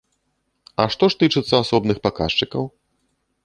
[0.83, 2.63] А што ж тычыцца асобных паказчыкаў?